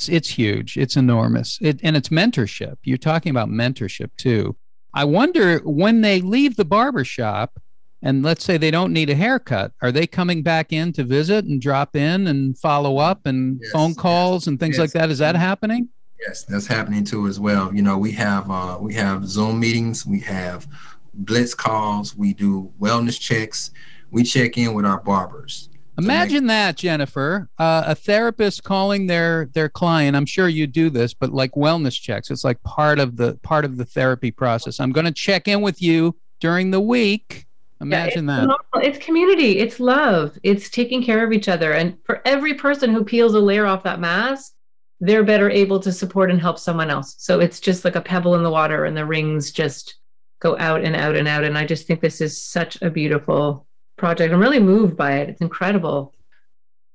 [0.00, 0.78] It's, it's huge.
[0.78, 1.58] It's enormous.
[1.60, 2.76] It, and it's mentorship.
[2.84, 4.56] You're talking about mentorship too.
[4.94, 7.60] I wonder when they leave the barber shop,
[8.00, 11.44] and let's say they don't need a haircut, are they coming back in to visit
[11.44, 14.80] and drop in and follow up and Yes, phone yes, calls and things yes.
[14.80, 15.10] like that?
[15.10, 15.90] Is that happening?
[16.26, 17.70] Yes, that's happening too as well.
[17.74, 20.66] You know, we have uh, we have Zoom meetings, we have
[21.12, 23.70] blitz calls, we do wellness checks,
[24.10, 25.68] we check in with our barbers.
[26.04, 30.16] Imagine that, Jennifer, uh, a therapist calling their their client.
[30.16, 33.64] I'm sure you do this, but like wellness checks, it's like part of the part
[33.64, 34.80] of the therapy process.
[34.80, 37.46] I'm going to check in with you during the week.
[37.80, 38.40] Imagine yeah, that.
[38.42, 38.58] phenomenal.
[38.82, 39.58] It's community.
[39.58, 40.38] It's love.
[40.42, 41.72] It's taking care of each other.
[41.72, 44.52] And for every person who peels a layer off that mask,
[45.00, 47.14] they're better able to support and help someone else.
[47.18, 49.96] So it's just like a pebble in the water, and the rings just
[50.40, 51.44] go out and out and out.
[51.44, 53.66] And I just think this is such a beautiful
[54.00, 54.32] project.
[54.34, 55.28] I'm really moved by it.
[55.28, 56.12] It's incredible.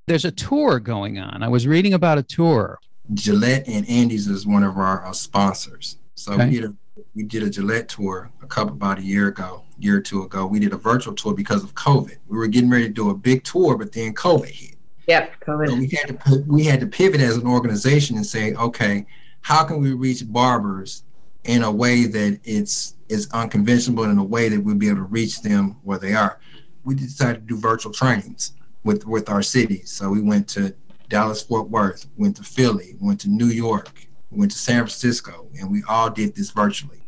[0.08, 1.42] There's a tour going on.
[1.44, 2.80] I was reading about a tour.
[3.14, 5.98] Gillette and Andis is one of our uh, sponsors.
[6.16, 6.48] So Okay.
[6.50, 6.74] we did a
[7.14, 10.46] we did a Gillette tour a couple about a year ago, year or two ago.
[10.46, 12.18] We did a virtual tour because of COVID.
[12.28, 14.76] We were getting ready to do a big tour, but then COVID hit.
[15.08, 15.78] Yep, So COVID.
[15.78, 19.06] we had to put, we had to pivot as an organization and say, okay,
[19.42, 21.04] how can we reach barbers
[21.44, 24.98] in a way that it's it's unconventional, but in a way that we'll be able
[24.98, 26.40] to reach them where they are.
[26.86, 29.92] We decided to do virtual trainings with with our cities.
[29.92, 30.74] So we went to
[31.10, 35.70] Dallas Fort Worth, went to Philly, went to New York, went to San Francisco, and
[35.70, 37.02] we all did this virtually.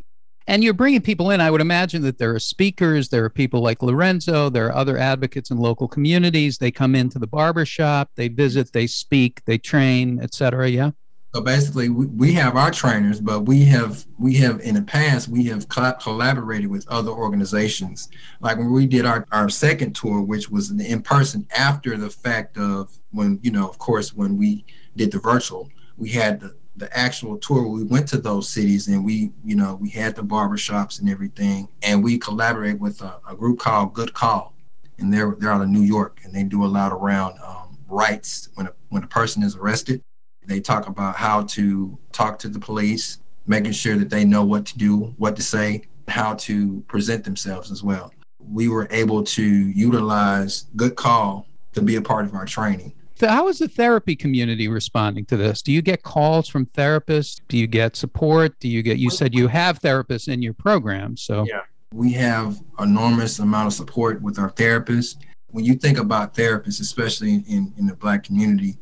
[0.50, 1.42] And you're bringing people in.
[1.42, 4.98] I would imagine that there are speakers, there are people like Lorenzo, there are other
[4.98, 6.58] advocates in local communities.
[6.58, 10.70] They come into the barber shop, they visit, they speak, they train, et cetera.
[10.70, 10.92] Yeah.
[11.38, 15.28] So basically, we, we have our trainers, but we have we have in the past
[15.28, 18.10] we have colla- collaborated with other organizations.
[18.40, 22.58] Like when we did our, our second tour, which was in person after the fact
[22.58, 26.98] of when you know, of course, when we did the virtual, we had the, the
[26.98, 27.68] actual tour.
[27.68, 31.68] We went to those cities and we you know we had the barbershops and everything,
[31.84, 34.56] and we collaborate with a, a group called Good Call,
[34.98, 38.50] and they're they're out of New York, and they do a lot around um, rights
[38.56, 40.04] when a, when a person is arrested
[40.48, 44.66] they talk about how to talk to the police, making sure that they know what
[44.68, 48.12] to do, what to say, how to present themselves as well.
[48.40, 52.94] We were able to utilize Good Call to be a part of our training.
[53.16, 55.62] So how is the therapy community responding to this?
[55.62, 57.42] Do you get calls from therapists?
[57.48, 58.60] Do you get support?
[58.60, 61.18] Do you get, you said you have therapists in your program.
[61.18, 61.62] So Yeah.
[61.94, 65.16] We have enormous amount of support with our therapists.
[65.48, 68.78] When you think about therapists, especially in, in the black community,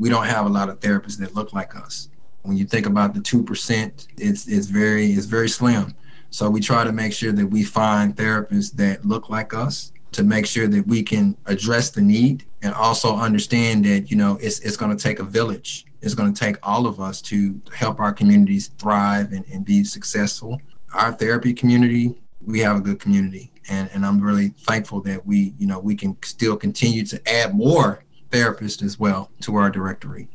[0.00, 2.08] we don't have a lot of therapists that look like us.
[2.42, 5.94] When you think about the two percent, it's it's very it's very slim.
[6.30, 10.24] So we try to make sure that we find therapists that look like us to
[10.24, 14.60] make sure that we can address the need and also understand that you know it's
[14.60, 15.84] it's going to take a village.
[16.00, 19.84] It's going to take all of us to help our communities thrive and, and be
[19.84, 20.58] successful.
[20.94, 25.52] Our therapy community, we have a good community, and and I'm really thankful that we
[25.58, 30.28] you know we can still continue to add more therapists as well to our directory.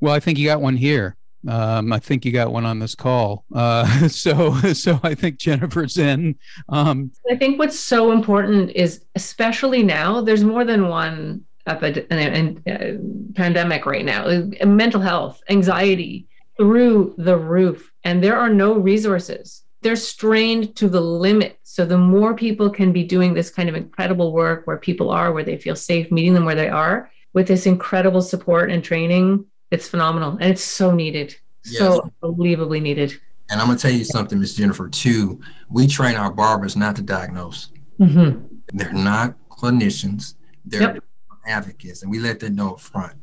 [0.00, 1.16] Well, I think you got one here.
[1.46, 3.44] Um, I think you got one on this call.
[3.54, 6.36] Uh, so, so I think Jennifer's in.
[6.68, 12.62] Um, I think what's so important is, especially now, there's more than one epid- and,
[12.68, 14.42] uh, pandemic right now.
[14.64, 16.26] Mental health, anxiety
[16.56, 19.62] through the roof, and there are no resources.
[19.88, 21.58] They're strained to the limit.
[21.62, 25.32] So the more people can be doing this kind of incredible work where people are,
[25.32, 29.46] where they feel safe, meeting them where they are, with this incredible support and training,
[29.70, 33.18] it's phenomenal, and it's so needed, so unbelievably needed.
[33.48, 34.90] And I'm gonna tell you something, Miss Jennifer.
[34.90, 37.72] Too, we train our barbers not to diagnose.
[37.96, 38.32] hmm
[38.74, 40.34] They're not clinicians.
[40.66, 41.04] They're Yep.
[41.46, 43.14] advocates, and we let them know up front.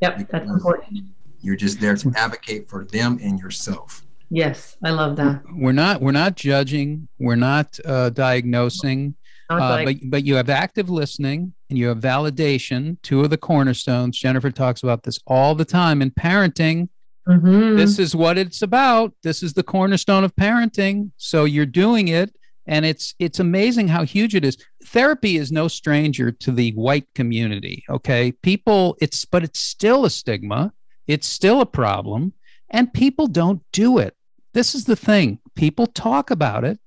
[0.00, 1.08] Yep, that's important.
[1.42, 4.05] You're just there to advocate for them and yourself.
[4.30, 5.42] Yes, I love that.
[5.52, 7.08] we're not we're not judging.
[7.18, 9.14] We're not uh, diagnosing.
[9.48, 12.96] Not Uh, but but you have active listening and you have validation.
[13.02, 14.18] Two of the cornerstones.
[14.18, 16.88] Jennifer talks about this all the time in parenting.
[17.28, 17.76] Mhm.
[17.76, 19.12] This is what it's about.
[19.22, 21.10] This is the cornerstone of parenting.
[21.16, 22.34] So you're doing it,
[22.66, 24.56] and it's it's amazing how huge it is.
[24.86, 27.84] Therapy is no stranger to the white community.
[27.88, 28.96] Okay, people.
[29.00, 30.72] It's but it's still a stigma.
[31.06, 32.32] It's still a problem,
[32.70, 34.14] and people don't do it.
[34.52, 35.38] This is the thing.
[35.54, 36.80] People talk about it.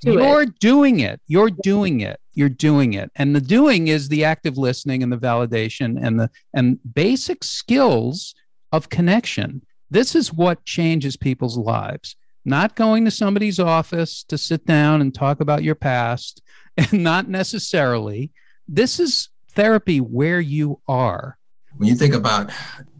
[0.00, 0.58] Do You're it.
[0.58, 1.20] doing it.
[1.26, 2.20] You're doing it.
[2.32, 3.10] You're doing it.
[3.16, 8.34] And the doing is the active listening and the validation and the and basic skills
[8.72, 9.62] of connection.
[9.90, 12.16] This is what changes people's lives.
[12.44, 16.42] Not going to somebody's office to sit down and talk about your past
[16.76, 18.30] and not necessarily.
[18.66, 21.38] This is therapy where you are.
[21.76, 22.50] When you think about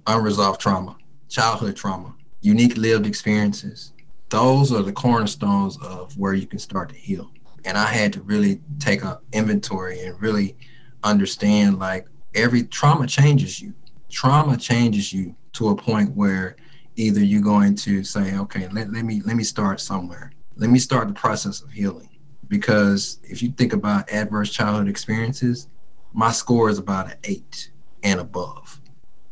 [0.07, 0.97] unresolved trauma,
[1.29, 3.93] childhood trauma, unique lived experiences,
[4.31, 7.31] those are the cornerstones of where you can start to heal.
[7.65, 10.57] and I had to really take an inventory and really
[11.03, 13.75] understand like every trauma changes you.
[14.09, 16.57] Trauma changes you to a point where
[16.97, 20.33] either you're going to say, okay, let, let me let me start somewhere.
[20.57, 22.09] Let me start the process of healing.
[22.49, 25.69] Because if you think about adverse childhood experiences,
[26.13, 27.71] my score is about an eight
[28.03, 28.81] and above.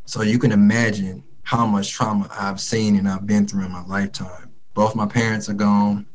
[0.05, 3.85] So you can imagine how much trauma I've seen and I've been through in my
[3.85, 4.51] lifetime.
[4.73, 6.05] Both my parents are gone.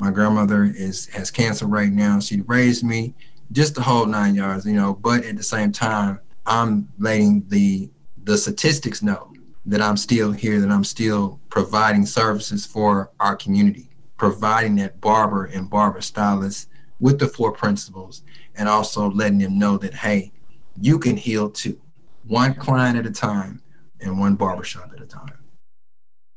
[0.00, 2.18] My grandmother is has cancer right now.
[2.18, 3.14] She raised me
[3.52, 4.94] just the whole nine yards, you know.
[4.94, 7.90] But at the same time, I'm letting the
[8.24, 9.32] the statistics know
[9.66, 15.44] that I'm still here, that I'm still providing services for our community, providing that barber
[15.44, 16.68] and barber stylist
[16.98, 18.24] with the four principles,
[18.56, 20.32] and also letting them know that hey,
[20.80, 21.80] you can heal too,
[22.26, 23.62] one client at a time
[24.02, 25.38] and one barbershop at a time.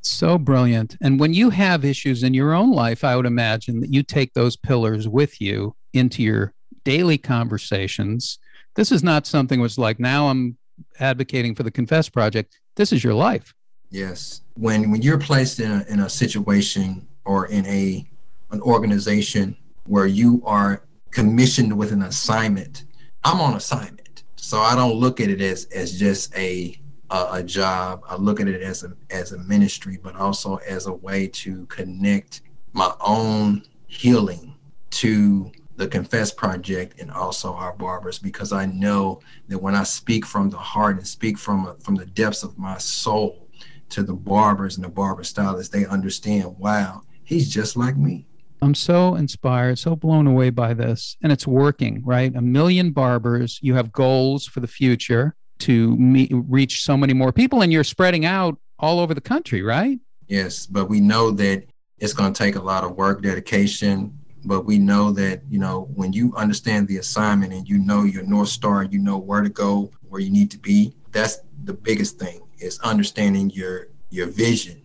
[0.02, 0.96] So brilliant.
[1.00, 4.32] And when you have issues in your own life, I would imagine that you take
[4.34, 8.38] those pillars with you into your daily conversations.
[8.76, 10.56] This is not something was like now I'm
[11.00, 12.60] advocating for the Confess Project.
[12.76, 13.52] This is your life.
[13.90, 14.42] Yes.
[14.54, 18.08] When when you're placed in a, in a situation or in a
[18.52, 22.84] an organization where you are commissioned with an assignment,
[23.24, 24.22] I'm on assignment.
[24.36, 26.78] So I don't look at it as as just a
[27.10, 28.02] a, a job.
[28.08, 31.66] I look at it as a as a ministry, but also as a way to
[31.66, 32.42] connect
[32.72, 34.54] my own healing
[34.90, 40.24] to the Confess Project and also our barbers because I know that when I speak
[40.24, 43.48] from the heart and speak from from the depths of my soul
[43.90, 46.56] to the barbers and the barber stylists, they understand.
[46.58, 48.26] Wow, he's just like me.
[48.62, 52.02] I'm so inspired, so blown away by this, and it's working.
[52.04, 53.58] Right, a million barbers.
[53.62, 57.84] You have goals for the future to meet, reach so many more people, and you're
[57.84, 59.98] spreading out all over the country, right?
[60.28, 61.64] Yes, but we know that
[61.98, 64.18] it's going to take a lot of work, dedication.
[64.44, 68.22] But we know that you know when you understand the assignment and you know your
[68.22, 70.94] north star, and you know where to go, where you need to be.
[71.10, 74.82] That's the biggest thing is understanding your your vision,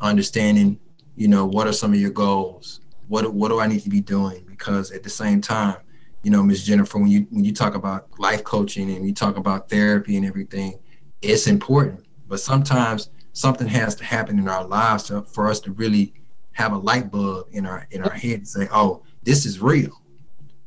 [0.00, 0.78] understanding
[1.16, 4.00] you know what are some of your goals, what what do I need to be
[4.00, 4.44] doing?
[4.46, 5.76] Because at the same time,
[6.22, 6.64] you know, Ms.
[6.64, 10.26] Jennifer, when you when you talk about life coaching and you talk about therapy and
[10.26, 10.78] everything,
[11.22, 12.04] it's important.
[12.28, 16.12] But sometimes something has to happen in our lives to, for us to really
[16.52, 20.02] have a light bulb in our in our head and say, "Oh, this is real."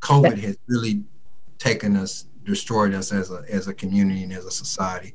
[0.02, 1.04] COVID has really
[1.60, 5.14] taken us, destroyed us as a as a community and as a society.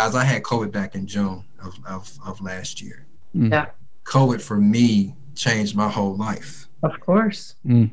[0.00, 3.06] As I had COVID back in June of of, of last year.
[3.34, 3.52] Mm.
[3.52, 3.66] Yeah.
[4.04, 6.68] COVID for me changed my whole life.
[6.82, 7.54] Of course.
[7.64, 7.90] Mm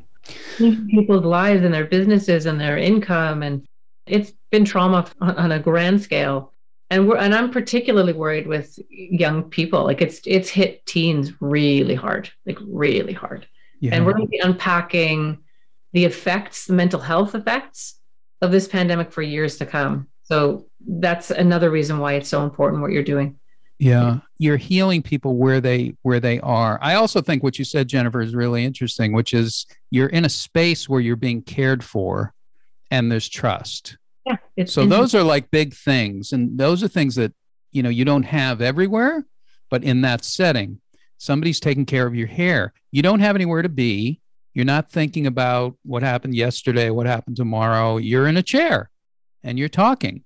[0.56, 3.66] people's lives and their businesses and their income and
[4.06, 6.52] it's been trauma on a grand scale.
[6.90, 9.84] And we're and i'm particularly worried with young people.
[9.84, 13.46] Like it's it's hit teens really hard like really hard.
[13.80, 13.94] Yeah.
[13.94, 15.38] and we're going to be unpacking
[15.92, 17.98] the effects the mental health effects
[18.40, 20.08] of this pandemic for years to come.
[20.22, 23.38] So that's another reason why it's so important what you're doing
[23.78, 24.18] yeah.
[24.38, 26.78] You're healing people where they where they are.
[26.80, 30.30] I also think what you said jennifer is really interesting which is you're in a
[30.30, 32.32] space where you're being cared for
[32.90, 33.98] and there's trust.
[34.24, 34.36] Yeah
[34.66, 37.32] so those are like big things and those are things that
[37.72, 39.24] you know you don't have everywhere
[39.70, 40.80] but in that setting
[41.18, 42.72] somebody's taking care of your hair.
[42.92, 44.20] You don't have anywhere to be.
[44.54, 47.98] You're not thinking about what happened yesterday what happened tomorrow.
[47.98, 48.90] You're in a chair
[49.42, 50.24] and you're talking.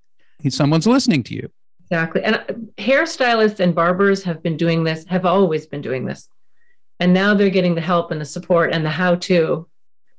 [0.49, 1.51] Someone's listening to you
[1.91, 2.23] Exactly.
[2.23, 2.45] And uh,
[2.79, 6.29] hairstylists and barbers have been doing this, have always been doing this.
[7.01, 9.67] And now they're getting the help and the support and the how to.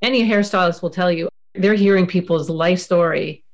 [0.02, 3.46] Any hairstylist will tell you they're hearing people's life story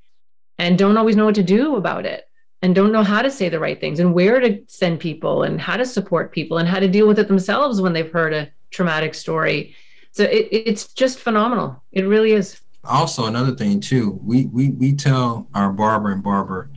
[0.58, 2.28] and don't always know what to do about it
[2.62, 5.62] and don't know how to say the right things and where to send people and
[5.62, 8.50] how to support people and how to deal with it themselves when they've heard a
[8.72, 9.76] traumatic story.
[10.12, 11.84] So it, it's just phenomenal.
[11.92, 12.60] It really is.
[12.84, 16.72] Also, another thing too, we we we tell our barber and barber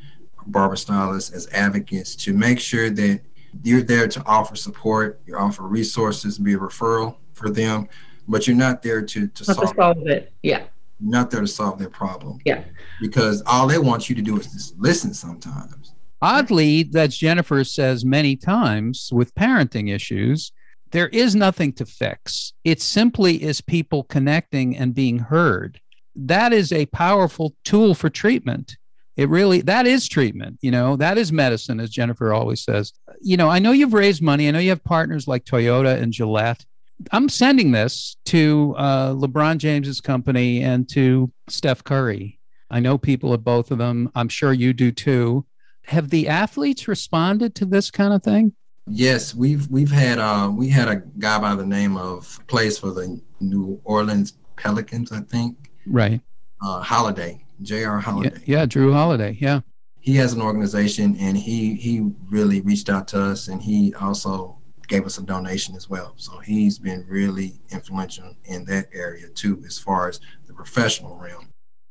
[0.50, 3.20] barber stylists as advocates to make sure that
[3.62, 7.88] you're there to offer support, you offer resources, be a referral for them,
[8.28, 10.32] but you're not there to, to, solve, to solve it.
[10.42, 10.64] Yeah.
[11.00, 12.38] You're not there to solve their problem.
[12.44, 12.64] Yeah.
[13.00, 15.94] Because all they want you to do is just listen sometimes.
[16.22, 20.52] Oddly, that Jennifer says many times with parenting issues,
[20.90, 22.52] there is nothing to fix.
[22.64, 25.80] It simply is people connecting and being heard.
[26.14, 28.76] That is a powerful tool for treatment
[29.20, 32.92] it really that is treatment you know that is medicine as jennifer always says.
[33.20, 34.48] You know i know you've raised money.
[34.48, 36.64] I know you have partners like toyota and gillette.
[37.12, 42.38] I'm sending this to uh, lebron james's company and to steph curry.
[42.70, 44.10] I know people at both of them.
[44.14, 45.44] I'm sure you do too.
[45.86, 48.52] Have the athletes responded to this kind of thing?
[48.86, 52.90] Yes we've we've had uh we had a guy by the name of plays for
[52.90, 55.56] the new orleans Pelicans, I think.
[55.86, 56.20] Right.
[56.62, 57.98] Uh, Holiday, J.R.
[57.98, 58.40] Holiday.
[58.44, 59.36] Yeah, yeah, Jrue Holiday.
[59.40, 59.60] Yeah.
[60.00, 64.56] He has an organization, and he he really reached out to us, and he also
[64.88, 66.14] gave us a donation as well.
[66.16, 71.48] So he's been really influential in that area too, as far as the professional realm.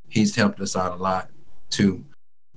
[0.09, 1.29] He's helped us out a lot
[1.69, 2.03] too.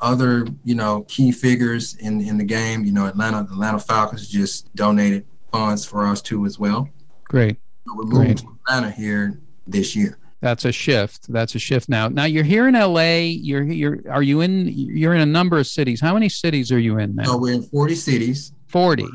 [0.00, 4.28] Other, you know, key figures in in the game, you know, Atlanta the Atlanta Falcons
[4.28, 6.88] just donated funds for us too as well.
[7.24, 7.58] Great.
[7.86, 8.38] So we're moving Great.
[8.38, 10.18] to Atlanta here this year.
[10.42, 11.32] That's a shift.
[11.32, 12.08] That's a shift now.
[12.08, 13.18] Now you're here in LA.
[13.20, 16.00] You're you're are you in you're in a number of cities.
[16.00, 17.22] How many cities are you in now?
[17.22, 18.52] So we're in 40 cities.
[18.66, 19.06] 40.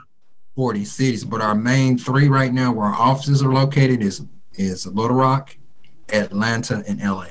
[0.56, 4.88] 40 cities, but our main three right now where our offices are located is is
[4.88, 5.56] Little Rock,
[6.14, 7.28] Atlanta, and LA.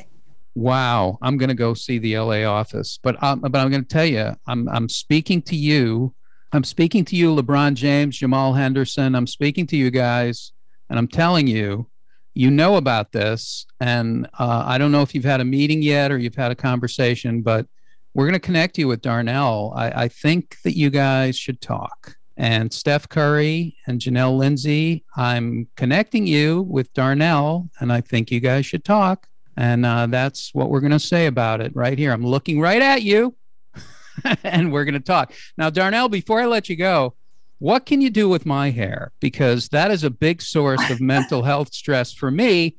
[0.55, 3.89] Wow, I'm going to go see the LA office, but um, but I'm going to
[3.89, 6.15] tell you, I'm I'm speaking to you.
[6.53, 9.15] I'm speaking to you, LeBron James, Jamal Henderson.
[9.15, 10.53] I'm speaking to you guys,
[10.91, 11.89] and I'm telling you,
[12.37, 16.13] you know about this, and uh, I don't know if you've had a meeting yet
[16.13, 17.67] or you've had a conversation, but
[18.15, 19.73] we're going to connect you with Darnell.
[19.75, 25.05] I, I think that you guys should talk and Steph Curry and Janelle Lindsay.
[25.17, 29.27] I'm connecting you with Darnell, and I think you guys should talk.
[29.57, 32.13] And uh, that's what we're going to say about it right here.
[32.13, 33.35] I'm looking right at you,
[34.45, 35.33] and we're going to talk.
[35.57, 37.16] Now, Darnell, before I let you go,
[37.59, 39.13] what can you do with my hair?
[39.21, 42.77] Because that is a big source of mental health stress for me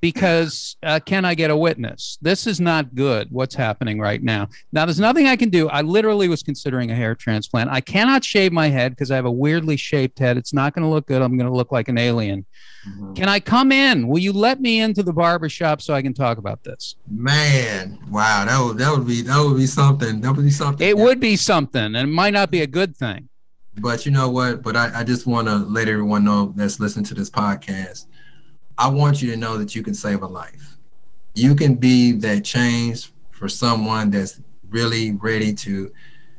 [0.00, 2.18] because uh, can I get a witness?
[2.20, 4.48] This is not good, what's happening right now.
[4.72, 5.68] Now, there's nothing I can do.
[5.68, 7.70] I literally was considering a hair transplant.
[7.70, 10.36] I cannot shave my head because I have a weirdly shaped head.
[10.36, 11.20] It's not going to look good.
[11.20, 12.46] I'm going to look like an alien.
[12.88, 13.14] Mm-hmm.
[13.14, 14.06] Can I come in?
[14.06, 16.94] Will you let me into the barber shop so I can talk about this?
[17.10, 20.20] Man, wow, that would that would be that would be something.
[20.20, 20.86] That would be something.
[20.86, 23.28] It would be something, and it might not be a good thing.
[23.80, 24.62] But you know what?
[24.62, 28.06] But I, I just want to let everyone know that's listening to this podcast
[28.78, 30.76] I want you to know that you can save a life.
[31.34, 35.92] You can be that change for someone that's really ready to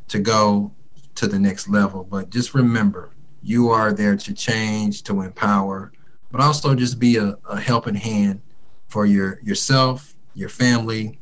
[0.07, 0.71] to go
[1.15, 2.05] to the next level.
[2.05, 3.11] But just remember,
[3.43, 5.91] you are there to change, to empower,
[6.31, 8.41] but also just be a, a helping hand
[8.87, 11.19] for your yourself, your family,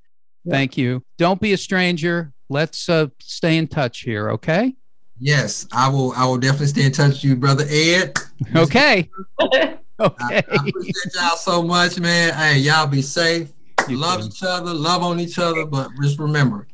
[0.47, 1.05] Thank you.
[1.17, 2.33] Don't be a stranger.
[2.49, 4.75] Let's uh, stay in touch here, okay?
[5.19, 6.11] Yes, I will.
[6.11, 8.13] I will definitely stay in touch with you, brother Ed.
[8.57, 9.09] Okay.
[9.41, 9.77] okay.
[9.99, 12.33] I, I, appreciate y'all so much, man.
[12.33, 13.53] Hey, y'all be safe.
[13.87, 14.27] You love too.
[14.27, 16.67] each other, love on each other, but just remember,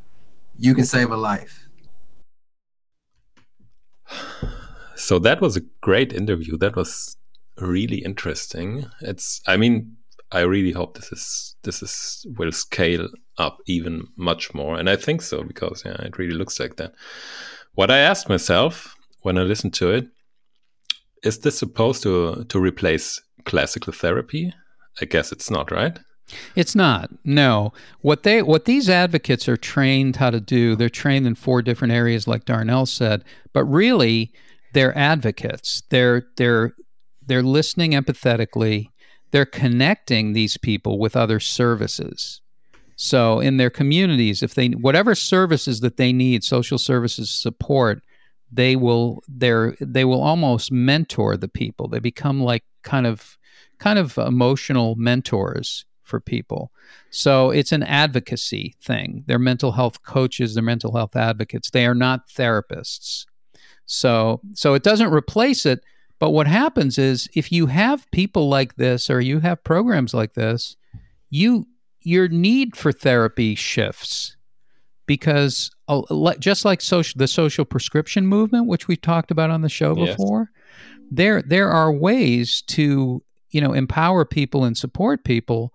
[0.59, 1.67] you can save a life.
[4.95, 6.57] So that was a great interview.
[6.57, 7.15] That was
[7.57, 8.85] really interesting.
[9.01, 9.95] It's I mean,
[10.31, 13.07] I really hope this is this is will scale
[13.37, 14.77] up even much more.
[14.77, 16.93] And I think so because yeah, it really looks like that.
[17.75, 20.07] What I asked myself when I listened to it,
[21.23, 24.53] is this supposed to to replace classical therapy?
[25.01, 25.97] I guess it's not, right?
[26.55, 27.09] It's not.
[27.23, 27.73] No.
[28.01, 31.93] What they what these advocates are trained how to do, they're trained in four different
[31.93, 33.23] areas like Darnell said,
[33.53, 34.31] but really
[34.73, 35.83] they're advocates.
[35.89, 36.73] They're they're
[37.25, 38.87] they're listening empathetically.
[39.31, 42.41] They're connecting these people with other services.
[42.95, 48.01] So in their communities, if they whatever services that they need, social services support,
[48.51, 51.87] they will they're they will almost mentor the people.
[51.87, 53.37] They become like kind of
[53.79, 56.71] kind of emotional mentors for people.
[57.11, 59.23] So it's an advocacy thing.
[59.27, 61.69] They're mental health coaches, they're mental health advocates.
[61.69, 63.25] They are not therapists.
[63.85, 65.83] So so it doesn't replace it,
[66.19, 70.33] but what happens is if you have people like this or you have programs like
[70.33, 70.75] this,
[71.29, 71.67] you
[72.01, 74.35] your need for therapy shifts
[75.05, 75.71] because
[76.39, 80.51] just like social the social prescription movement which we've talked about on the show before
[80.53, 81.07] yes.
[81.11, 85.73] there there are ways to you know empower people and support people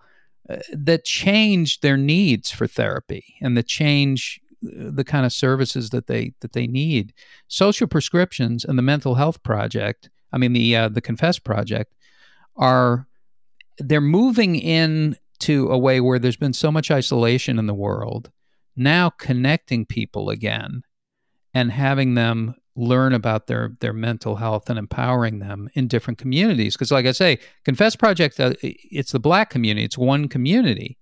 [0.49, 5.91] uh, that change their needs for therapy and that change uh, the kind of services
[5.91, 7.13] that they that they need.
[7.49, 11.95] Social prescriptions and the mental health project i mean the uh, the confess project
[12.57, 13.07] are
[13.79, 18.31] they're moving in to a way where there's been so much isolation in the world,
[18.77, 20.83] now connecting people again
[21.53, 26.75] and having them learn about their their mental health and empowering them in different communities.
[26.75, 30.99] Because like i say confess project uh, it's the black community it's one community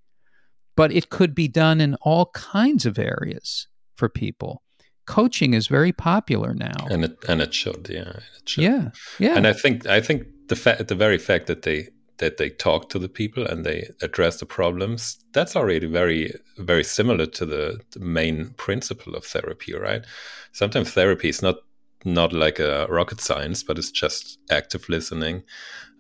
[0.77, 4.63] but it could be done in all kinds of areas for people.
[5.07, 6.87] Coaching is very popular now.
[6.91, 8.65] And it and it should yeah it should.
[8.65, 9.37] yeah yeah.
[9.37, 11.89] And i think i think the fact the very fact that they
[12.23, 16.85] that they talk to the people and they address the problems that's already very very
[16.85, 20.05] similar to the, the main principle of therapy right?
[20.53, 21.57] Sometimes therapy is not
[22.05, 25.43] not like a rocket science but it's just active listening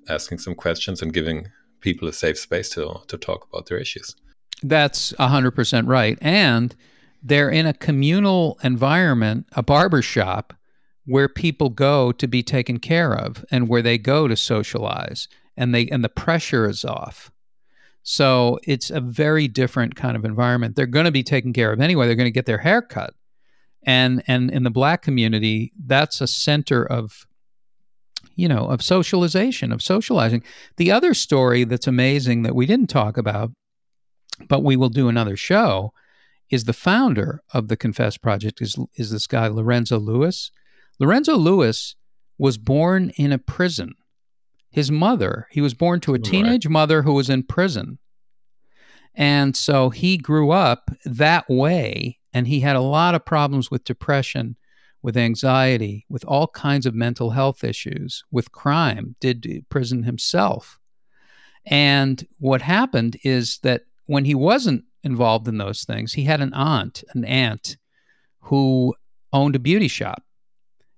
[0.09, 1.49] asking some questions and giving
[1.81, 4.15] people a safe space to to talk about their issues.
[4.63, 6.17] That's 100% right.
[6.23, 6.77] And
[7.21, 10.55] they're in a communal environment a barber shop
[11.05, 15.27] where people go to be taken care of and where they go to socialize
[15.57, 17.31] and they and the pressure is off.
[18.03, 20.75] So it's a very different kind of environment.
[20.75, 22.07] They're going to be taken care of anyway.
[22.07, 23.15] They're going to get their hair cut.
[23.85, 27.27] And and in the black community, that's a center of
[28.35, 30.43] you know, of socialization, of socializing.
[30.77, 33.51] The other story that's amazing that we didn't talk about,
[34.49, 35.93] but we will do another show,
[36.51, 40.51] is the founder of the Confess Project is is this guy Lorenzo Lewis.
[40.99, 41.97] Lorenzo Lewis
[42.39, 43.95] was born in a prison
[44.73, 45.47] his mother.
[45.51, 46.73] He was born to a teenage right.
[46.73, 47.99] mother who was in prison.
[49.15, 53.85] And so he grew up that way, and he had a lot of problems with
[53.85, 54.57] depression,
[55.03, 60.79] with anxiety, with all kinds of mental health issues, with crime, did prison himself.
[61.67, 66.55] And what happened is that when he wasn't involved in those things, he had an
[66.55, 67.77] aunt, an aunt,
[68.41, 68.95] who
[69.33, 70.25] owned a beauty shop.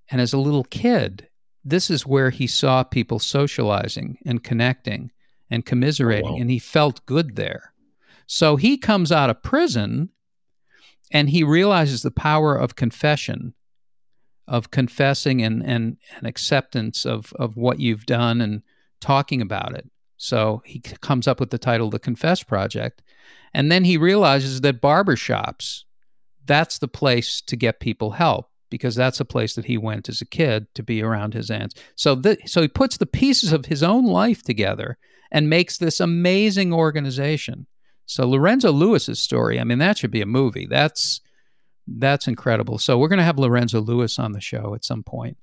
[0.09, 1.27] And as a little kid,
[1.65, 5.11] this is where he saw people socializing and connecting
[5.49, 6.39] and commiserating, oh, wow.
[6.39, 7.73] and he felt good there.
[8.27, 10.09] So he comes out of prison
[11.11, 13.55] and he realizes the power of confession,
[14.47, 18.61] of confessing and, and, and acceptance of, of what you've done and
[19.01, 19.89] talking about it.
[20.17, 23.01] So he comes up with the title The Confess Project.
[23.53, 25.83] And then he realizes that barbershops,
[26.45, 30.19] that's the place to get people help because that's a place that he went as
[30.19, 31.75] a kid to be around his aunts.
[31.95, 34.97] So the, so he puts the pieces of his own life together
[35.31, 37.67] and makes this amazing organization.
[38.05, 40.67] So Lorenzo Lewis's story, I mean that should be a movie.
[40.69, 41.21] That's
[41.87, 42.77] that's incredible.
[42.79, 45.37] So we're going to have Lorenzo Lewis on the show at some point.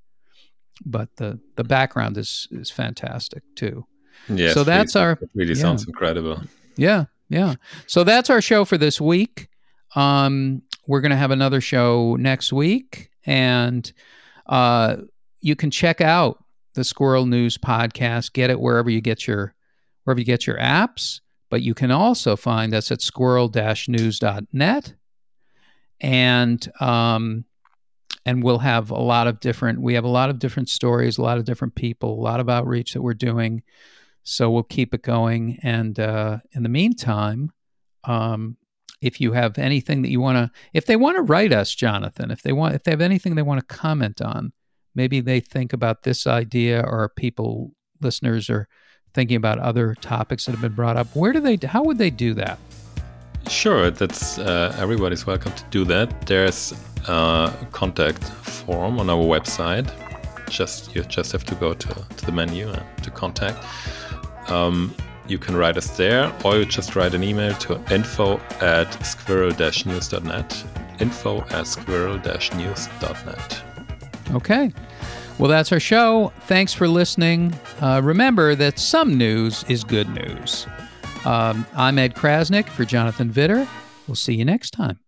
[0.84, 3.86] But the the background is is fantastic too.
[4.28, 4.52] Yeah.
[4.52, 5.62] So that's really, our it really yeah.
[5.62, 6.42] sounds incredible.
[6.76, 7.54] Yeah, yeah.
[7.86, 9.48] So that's our show for this week.
[9.96, 13.92] Um, we're going to have another show next week and
[14.46, 14.96] uh,
[15.40, 16.44] you can check out
[16.74, 18.32] the Squirrel News podcast.
[18.32, 19.54] Get it wherever you get your
[20.04, 21.20] wherever you get your apps.
[21.50, 24.94] But you can also find us at squirrel-news.net,
[26.00, 27.44] and um,
[28.24, 29.80] and we'll have a lot of different.
[29.80, 32.48] We have a lot of different stories, a lot of different people, a lot of
[32.48, 33.62] outreach that we're doing.
[34.24, 35.58] So we'll keep it going.
[35.62, 37.50] And uh, in the meantime,
[38.04, 38.56] um,
[39.02, 42.30] if you have anything that you want to if they want to write us jonathan
[42.30, 44.52] if they want if they have anything they want to comment on
[44.94, 48.68] maybe they think about this idea or people listeners are
[49.14, 52.10] thinking about other topics that have been brought up where do they how would they
[52.10, 52.58] do that?
[53.48, 56.26] Sure that's uh, everybody's welcome to do that.
[56.26, 56.72] There's
[57.08, 59.90] a contact form on our website.
[60.48, 62.72] Just you just have to go to, to the menu
[63.02, 63.64] to contact.
[64.48, 64.94] Um,
[65.28, 70.64] you can write us there, or you just write an email to info at squirrel-news.net.
[71.00, 73.62] Info at squirrel-news.net.
[74.32, 74.72] Okay.
[75.38, 76.32] Well, that's our show.
[76.42, 77.54] Thanks for listening.
[77.80, 80.66] Uh, remember that some news is good news.
[81.24, 83.66] Um, I'm Ed Crasnick for Jonathan Widder.
[84.06, 85.01] We'll see you next time.